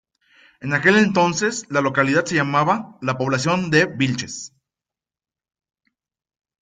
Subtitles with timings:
[0.61, 4.51] En aquel entonces la localidad se llamaba La Población de Vilches.